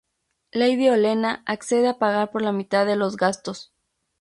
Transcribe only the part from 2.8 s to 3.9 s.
de los gastos.